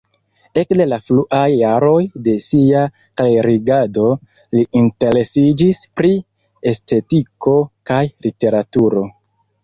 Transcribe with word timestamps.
Ekde 0.59 0.85
la 0.91 0.97
fruaj 1.07 1.41
jaroj 1.55 1.99
de 2.27 2.31
sia 2.45 2.79
klerigado 3.21 4.05
li 4.59 4.63
interesiĝis 4.79 5.81
pri 6.01 6.11
estetiko 6.71 7.53
kaj 7.91 7.99
literaturo. 8.29 9.05